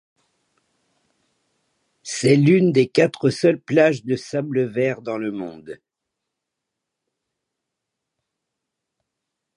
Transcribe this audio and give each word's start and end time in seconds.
C'est 2.01 2.35
l'une 2.35 2.71
des 2.71 2.87
quatre 2.87 3.29
seules 3.29 3.61
plages 3.61 4.03
de 4.03 4.15
sable 4.15 4.63
vert 4.63 5.03
dans 5.03 5.19
le 5.19 5.31
monde. 5.31 5.79